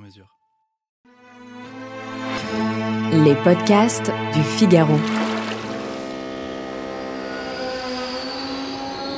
mesure. 0.00 0.26
Les 3.12 3.34
podcasts 3.36 4.10
du 4.34 4.42
Figaro. 4.42 4.98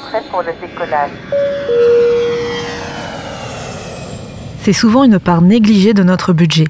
Prêt 0.09 0.23
pour 0.31 0.43
le 0.43 0.53
décollage. 0.61 1.11
C'est 4.61 4.73
souvent 4.73 5.05
une 5.05 5.19
part 5.19 5.43
négligée 5.43 5.95
de 5.95 6.03
notre 6.03 6.33
budget. 6.33 6.69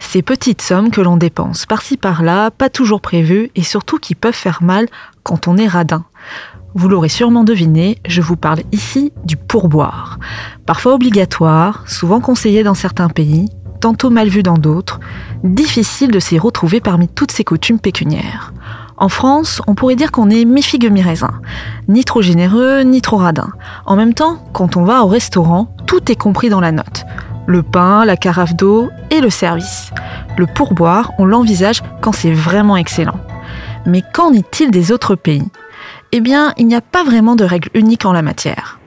Ces 0.00 0.22
petites 0.22 0.62
sommes 0.62 0.90
que 0.90 1.00
l'on 1.00 1.16
dépense 1.16 1.64
par-ci 1.66 1.96
par-là, 1.96 2.50
pas 2.50 2.68
toujours 2.68 3.00
prévues 3.00 3.50
et 3.54 3.62
surtout 3.62 3.98
qui 3.98 4.14
peuvent 4.14 4.34
faire 4.34 4.62
mal 4.62 4.88
quand 5.22 5.48
on 5.48 5.56
est 5.56 5.68
radin. 5.68 6.04
Vous 6.74 6.88
l'aurez 6.88 7.10
sûrement 7.10 7.44
deviné, 7.44 7.98
je 8.06 8.22
vous 8.22 8.36
parle 8.36 8.60
ici 8.72 9.12
du 9.24 9.36
pourboire. 9.36 10.18
Parfois 10.64 10.94
obligatoire, 10.94 11.84
souvent 11.86 12.20
conseillé 12.20 12.62
dans 12.62 12.74
certains 12.74 13.08
pays, 13.08 13.50
tantôt 13.80 14.08
mal 14.08 14.28
vu 14.28 14.42
dans 14.42 14.56
d'autres, 14.56 14.98
difficile 15.44 16.10
de 16.10 16.18
s'y 16.18 16.38
retrouver 16.38 16.80
parmi 16.80 17.08
toutes 17.08 17.32
ces 17.32 17.44
coutumes 17.44 17.78
pécuniaires. 17.78 18.54
En 18.96 19.10
France, 19.10 19.60
on 19.66 19.74
pourrait 19.74 19.96
dire 19.96 20.12
qu'on 20.12 20.30
est 20.30 20.46
mi-figue 20.46 20.90
mi-raisin, 20.90 21.40
ni 21.88 22.04
trop 22.04 22.22
généreux, 22.22 22.82
ni 22.82 23.02
trop 23.02 23.18
radin. 23.18 23.50
En 23.84 23.96
même 23.96 24.14
temps, 24.14 24.42
quand 24.54 24.76
on 24.76 24.84
va 24.84 25.02
au 25.02 25.08
restaurant, 25.08 25.74
tout 25.86 26.10
est 26.10 26.16
compris 26.16 26.48
dans 26.48 26.60
la 26.60 26.72
note. 26.72 27.04
Le 27.46 27.62
pain, 27.62 28.06
la 28.06 28.16
carafe 28.16 28.54
d'eau 28.54 28.88
et 29.10 29.20
le 29.20 29.28
service. 29.28 29.90
Le 30.38 30.46
pourboire, 30.46 31.12
on 31.18 31.26
l'envisage 31.26 31.82
quand 32.00 32.12
c'est 32.12 32.32
vraiment 32.32 32.76
excellent. 32.76 33.18
Mais 33.84 34.02
qu'en 34.14 34.32
est-il 34.32 34.70
des 34.70 34.92
autres 34.92 35.16
pays? 35.16 35.42
Eh 36.12 36.20
bien, 36.20 36.52
il 36.56 36.66
n'y 36.66 36.74
a 36.74 36.80
pas 36.80 37.04
vraiment 37.04 37.36
de 37.36 37.44
règle 37.44 37.70
unique 37.74 38.04
en 38.04 38.12
la 38.12 38.22
matière. 38.22 38.78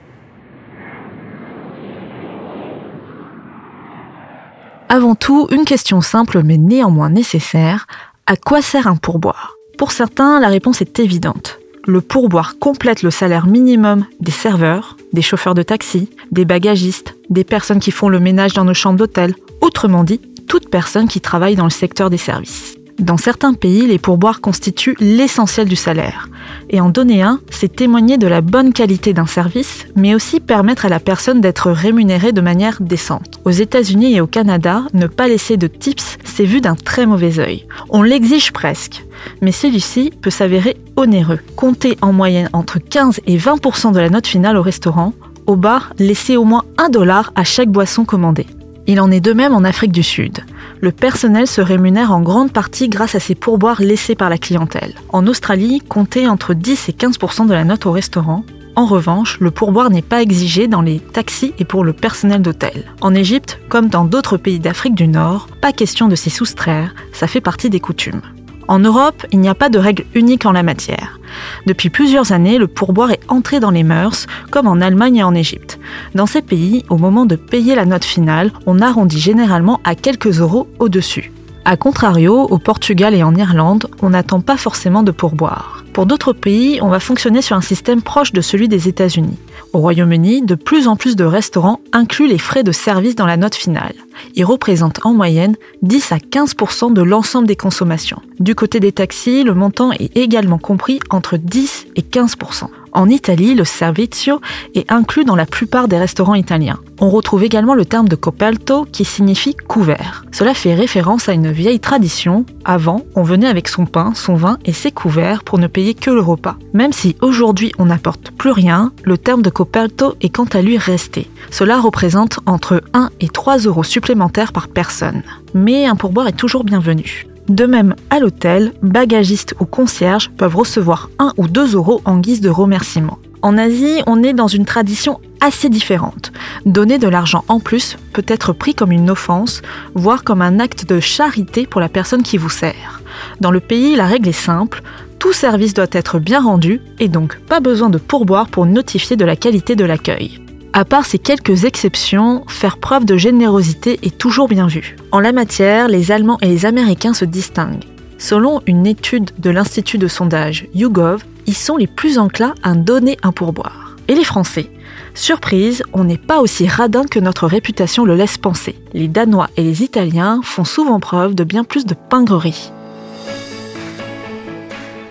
Avant 4.88 5.16
tout, 5.16 5.48
une 5.50 5.64
question 5.64 6.00
simple 6.00 6.42
mais 6.44 6.58
néanmoins 6.58 7.10
nécessaire, 7.10 7.86
à 8.26 8.36
quoi 8.36 8.62
sert 8.62 8.86
un 8.86 8.96
pourboire? 8.96 9.54
Pour 9.78 9.90
certains, 9.90 10.40
la 10.40 10.48
réponse 10.48 10.80
est 10.80 11.00
évidente. 11.00 11.58
Le 11.86 12.00
pourboire 12.00 12.58
complète 12.58 13.02
le 13.02 13.10
salaire 13.10 13.46
minimum 13.46 14.06
des 14.20 14.32
serveurs, 14.32 14.96
des 15.12 15.22
chauffeurs 15.22 15.54
de 15.54 15.62
taxi, 15.62 16.10
des 16.30 16.44
bagagistes, 16.44 17.14
des 17.30 17.44
personnes 17.44 17.80
qui 17.80 17.90
font 17.90 18.08
le 18.08 18.20
ménage 18.20 18.54
dans 18.54 18.64
nos 18.64 18.74
chambres 18.74 18.98
d'hôtel, 18.98 19.34
autrement 19.60 20.04
dit, 20.04 20.20
toute 20.48 20.70
personne 20.70 21.08
qui 21.08 21.20
travaille 21.20 21.56
dans 21.56 21.64
le 21.64 21.70
secteur 21.70 22.08
des 22.08 22.16
services. 22.16 22.75
Dans 22.98 23.18
certains 23.18 23.52
pays, 23.52 23.86
les 23.86 23.98
pourboires 23.98 24.40
constituent 24.40 24.96
l'essentiel 25.00 25.68
du 25.68 25.76
salaire. 25.76 26.28
Et 26.70 26.80
en 26.80 26.88
donner 26.88 27.22
un, 27.22 27.40
c'est 27.50 27.76
témoigner 27.76 28.16
de 28.16 28.26
la 28.26 28.40
bonne 28.40 28.72
qualité 28.72 29.12
d'un 29.12 29.26
service, 29.26 29.86
mais 29.96 30.14
aussi 30.14 30.40
permettre 30.40 30.86
à 30.86 30.88
la 30.88 30.98
personne 30.98 31.42
d'être 31.42 31.70
rémunérée 31.70 32.32
de 32.32 32.40
manière 32.40 32.80
décente. 32.80 33.38
Aux 33.44 33.50
États-Unis 33.50 34.16
et 34.16 34.20
au 34.20 34.26
Canada, 34.26 34.84
ne 34.94 35.06
pas 35.06 35.28
laisser 35.28 35.58
de 35.58 35.66
tips, 35.66 36.16
c'est 36.24 36.46
vu 36.46 36.60
d'un 36.60 36.74
très 36.74 37.04
mauvais 37.04 37.38
œil. 37.38 37.66
On 37.90 38.02
l'exige 38.02 38.52
presque, 38.52 39.04
mais 39.42 39.52
celui-ci 39.52 40.10
peut 40.22 40.30
s'avérer 40.30 40.76
onéreux. 40.96 41.40
Comptez 41.54 41.98
en 42.00 42.12
moyenne 42.12 42.48
entre 42.54 42.78
15 42.78 43.20
et 43.26 43.36
20% 43.36 43.92
de 43.92 44.00
la 44.00 44.08
note 44.10 44.26
finale 44.26 44.56
au 44.56 44.62
restaurant. 44.62 45.12
Au 45.46 45.56
bar, 45.56 45.92
laissez 45.98 46.36
au 46.36 46.44
moins 46.44 46.64
1 46.78 46.88
dollar 46.88 47.32
à 47.36 47.44
chaque 47.44 47.68
boisson 47.68 48.04
commandée. 48.04 48.46
Il 48.88 49.00
en 49.00 49.10
est 49.10 49.20
de 49.20 49.32
même 49.32 49.54
en 49.54 49.64
Afrique 49.64 49.92
du 49.92 50.02
Sud. 50.02 50.38
Le 50.80 50.92
personnel 50.92 51.46
se 51.46 51.60
rémunère 51.60 52.12
en 52.12 52.20
grande 52.20 52.52
partie 52.52 52.88
grâce 52.88 53.14
à 53.14 53.20
ces 53.20 53.34
pourboires 53.34 53.80
laissés 53.80 54.14
par 54.14 54.30
la 54.30 54.38
clientèle. 54.38 54.94
En 55.08 55.26
Australie, 55.26 55.80
comptez 55.80 56.28
entre 56.28 56.54
10 56.54 56.88
et 56.88 56.92
15% 56.92 57.46
de 57.46 57.54
la 57.54 57.64
note 57.64 57.86
au 57.86 57.92
restaurant. 57.92 58.44
En 58.76 58.86
revanche, 58.86 59.38
le 59.40 59.50
pourboire 59.50 59.90
n'est 59.90 60.02
pas 60.02 60.22
exigé 60.22 60.68
dans 60.68 60.82
les 60.82 61.00
taxis 61.00 61.54
et 61.58 61.64
pour 61.64 61.82
le 61.82 61.94
personnel 61.94 62.42
d'hôtel. 62.42 62.84
En 63.00 63.14
Égypte, 63.14 63.58
comme 63.68 63.88
dans 63.88 64.04
d'autres 64.04 64.36
pays 64.36 64.60
d'Afrique 64.60 64.94
du 64.94 65.08
Nord, 65.08 65.48
pas 65.60 65.72
question 65.72 66.08
de 66.08 66.14
s'y 66.14 66.30
soustraire, 66.30 66.94
ça 67.12 67.26
fait 67.26 67.40
partie 67.40 67.70
des 67.70 67.80
coutumes. 67.80 68.22
En 68.68 68.78
Europe, 68.80 69.26
il 69.32 69.40
n'y 69.40 69.48
a 69.48 69.54
pas 69.54 69.68
de 69.68 69.78
règle 69.78 70.04
unique 70.14 70.46
en 70.46 70.52
la 70.52 70.62
matière. 70.62 71.20
Depuis 71.66 71.90
plusieurs 71.90 72.32
années, 72.32 72.58
le 72.58 72.66
pourboire 72.66 73.10
est 73.10 73.20
entré 73.28 73.60
dans 73.60 73.70
les 73.70 73.82
mœurs, 73.82 74.26
comme 74.50 74.66
en 74.66 74.80
Allemagne 74.80 75.16
et 75.16 75.22
en 75.22 75.34
Égypte. 75.34 75.78
Dans 76.14 76.26
ces 76.26 76.42
pays, 76.42 76.84
au 76.88 76.96
moment 76.96 77.26
de 77.26 77.36
payer 77.36 77.74
la 77.74 77.84
note 77.84 78.04
finale, 78.04 78.52
on 78.66 78.80
arrondit 78.80 79.20
généralement 79.20 79.80
à 79.84 79.94
quelques 79.94 80.40
euros 80.40 80.68
au-dessus. 80.78 81.32
A 81.64 81.76
contrario, 81.76 82.42
au 82.42 82.58
Portugal 82.58 83.14
et 83.14 83.24
en 83.24 83.34
Irlande, 83.34 83.88
on 84.00 84.10
n'attend 84.10 84.40
pas 84.40 84.56
forcément 84.56 85.02
de 85.02 85.10
pourboire. 85.10 85.84
Pour 85.92 86.06
d'autres 86.06 86.32
pays, 86.32 86.78
on 86.80 86.88
va 86.88 87.00
fonctionner 87.00 87.42
sur 87.42 87.56
un 87.56 87.60
système 87.60 88.02
proche 88.02 88.32
de 88.32 88.40
celui 88.40 88.68
des 88.68 88.86
États-Unis. 88.86 89.36
Au 89.72 89.78
Royaume-Uni, 89.78 90.42
de 90.42 90.54
plus 90.54 90.86
en 90.86 90.94
plus 90.94 91.16
de 91.16 91.24
restaurants 91.24 91.80
incluent 91.92 92.28
les 92.28 92.38
frais 92.38 92.62
de 92.62 92.70
service 92.70 93.16
dans 93.16 93.26
la 93.26 93.36
note 93.36 93.54
finale. 93.54 93.94
Ils 94.34 94.44
représentent 94.44 95.04
en 95.04 95.14
moyenne 95.14 95.56
10 95.82 96.12
à 96.12 96.16
15% 96.16 96.92
de 96.92 97.02
l'ensemble 97.02 97.46
des 97.46 97.56
consommations. 97.56 98.20
Du 98.40 98.54
côté 98.54 98.80
des 98.80 98.92
taxis, 98.92 99.44
le 99.44 99.54
montant 99.54 99.92
est 99.92 100.16
également 100.16 100.58
compris 100.58 101.00
entre 101.10 101.36
10 101.36 101.86
et 101.96 102.02
15% 102.02 102.68
en 102.96 103.10
Italie, 103.10 103.54
le 103.54 103.64
servizio 103.64 104.40
est 104.74 104.90
inclus 104.90 105.26
dans 105.26 105.36
la 105.36 105.44
plupart 105.44 105.86
des 105.86 105.98
restaurants 105.98 106.34
italiens. 106.34 106.80
On 106.98 107.10
retrouve 107.10 107.44
également 107.44 107.74
le 107.74 107.84
terme 107.84 108.08
de 108.08 108.16
coperto 108.16 108.86
qui 108.90 109.04
signifie 109.04 109.54
couvert. 109.54 110.24
Cela 110.32 110.54
fait 110.54 110.74
référence 110.74 111.28
à 111.28 111.34
une 111.34 111.52
vieille 111.52 111.78
tradition. 111.78 112.46
Avant, 112.64 113.02
on 113.14 113.22
venait 113.22 113.48
avec 113.48 113.68
son 113.68 113.84
pain, 113.84 114.12
son 114.14 114.34
vin 114.34 114.58
et 114.64 114.72
ses 114.72 114.92
couverts 114.92 115.44
pour 115.44 115.58
ne 115.58 115.66
payer 115.66 115.92
que 115.92 116.10
le 116.10 116.22
repas. 116.22 116.56
Même 116.72 116.94
si 116.94 117.16
aujourd'hui 117.20 117.70
on 117.78 117.86
n'apporte 117.86 118.30
plus 118.30 118.50
rien, 118.50 118.92
le 119.04 119.18
terme 119.18 119.42
de 119.42 119.50
coperto 119.50 120.14
est 120.22 120.30
quant 120.30 120.48
à 120.54 120.62
lui 120.62 120.78
resté. 120.78 121.28
Cela 121.50 121.78
représente 121.78 122.40
entre 122.46 122.82
1 122.94 123.10
et 123.20 123.28
3 123.28 123.58
euros 123.58 123.84
supplémentaires 123.84 124.05
par 124.52 124.68
personne. 124.68 125.22
Mais 125.54 125.86
un 125.86 125.96
pourboire 125.96 126.28
est 126.28 126.36
toujours 126.36 126.64
bienvenu. 126.64 127.26
De 127.48 127.66
même, 127.66 127.94
à 128.10 128.18
l'hôtel, 128.18 128.72
bagagistes 128.82 129.54
ou 129.60 129.64
concierges 129.64 130.30
peuvent 130.36 130.56
recevoir 130.56 131.10
1 131.18 131.32
ou 131.36 131.48
2 131.48 131.74
euros 131.74 132.00
en 132.04 132.18
guise 132.18 132.40
de 132.40 132.48
remerciement. 132.48 133.18
En 133.42 133.58
Asie, 133.58 134.02
on 134.06 134.22
est 134.22 134.32
dans 134.32 134.48
une 134.48 134.64
tradition 134.64 135.20
assez 135.40 135.68
différente. 135.68 136.32
Donner 136.64 136.98
de 136.98 137.08
l'argent 137.08 137.44
en 137.48 137.60
plus 137.60 137.96
peut 138.12 138.24
être 138.26 138.52
pris 138.52 138.74
comme 138.74 138.90
une 138.90 139.10
offense, 139.10 139.62
voire 139.94 140.24
comme 140.24 140.42
un 140.42 140.58
acte 140.58 140.88
de 140.88 140.98
charité 140.98 141.66
pour 141.66 141.80
la 141.80 141.88
personne 141.88 142.22
qui 142.22 142.38
vous 142.38 142.50
sert. 142.50 143.00
Dans 143.40 143.50
le 143.50 143.60
pays, 143.60 143.94
la 143.94 144.06
règle 144.06 144.28
est 144.28 144.32
simple, 144.32 144.82
tout 145.18 145.32
service 145.32 145.74
doit 145.74 145.86
être 145.92 146.18
bien 146.18 146.40
rendu 146.40 146.80
et 146.98 147.08
donc 147.08 147.38
pas 147.48 147.60
besoin 147.60 147.90
de 147.90 147.98
pourboire 147.98 148.48
pour 148.48 148.66
notifier 148.66 149.16
de 149.16 149.24
la 149.24 149.36
qualité 149.36 149.76
de 149.76 149.84
l'accueil. 149.84 150.40
À 150.76 150.84
part 150.84 151.06
ces 151.06 151.18
quelques 151.18 151.64
exceptions, 151.64 152.44
faire 152.48 152.76
preuve 152.76 153.06
de 153.06 153.16
générosité 153.16 153.98
est 154.02 154.18
toujours 154.18 154.46
bien 154.46 154.66
vu. 154.66 154.96
En 155.10 155.20
la 155.20 155.32
matière, 155.32 155.88
les 155.88 156.12
Allemands 156.12 156.36
et 156.42 156.48
les 156.48 156.66
Américains 156.66 157.14
se 157.14 157.24
distinguent. 157.24 157.86
Selon 158.18 158.60
une 158.66 158.86
étude 158.86 159.30
de 159.38 159.48
l'Institut 159.48 159.96
de 159.96 160.06
sondage 160.06 160.68
YouGov, 160.74 161.24
ils 161.46 161.56
sont 161.56 161.78
les 161.78 161.86
plus 161.86 162.18
enclins 162.18 162.54
à 162.62 162.74
donner 162.74 163.16
un 163.22 163.32
pourboire. 163.32 163.96
Et 164.08 164.14
les 164.14 164.22
Français? 164.22 164.68
Surprise, 165.14 165.82
on 165.94 166.04
n'est 166.04 166.18
pas 166.18 166.40
aussi 166.40 166.68
radin 166.68 167.04
que 167.04 167.20
notre 167.20 167.46
réputation 167.46 168.04
le 168.04 168.14
laisse 168.14 168.36
penser. 168.36 168.74
Les 168.92 169.08
Danois 169.08 169.48
et 169.56 169.62
les 169.62 169.82
Italiens 169.82 170.40
font 170.44 170.64
souvent 170.64 171.00
preuve 171.00 171.34
de 171.34 171.44
bien 171.44 171.64
plus 171.64 171.86
de 171.86 171.94
pingrerie. 171.94 172.70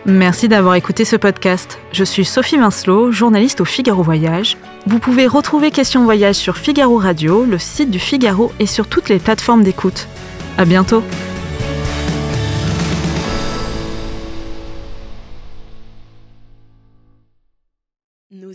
Merci 0.07 0.47
d'avoir 0.47 0.75
écouté 0.75 1.03
ce 1.03 1.15
podcast. 1.15 1.79
Je 1.91 2.03
suis 2.03 2.25
Sophie 2.25 2.57
Vincelot, 2.57 3.11
journaliste 3.11 3.61
au 3.61 3.65
Figaro 3.65 4.03
Voyage. 4.03 4.55
Vous 4.85 4.99
pouvez 4.99 5.25
retrouver 5.25 5.71
Question 5.71 6.03
Voyage 6.03 6.35
sur 6.35 6.57
Figaro 6.57 6.97
Radio, 6.97 7.43
le 7.43 7.57
site 7.57 7.89
du 7.89 7.97
Figaro 7.97 8.51
et 8.59 8.67
sur 8.67 8.85
toutes 8.85 9.09
les 9.09 9.17
plateformes 9.17 9.63
d'écoute. 9.63 10.07
À 10.59 10.65
bientôt! 10.65 11.01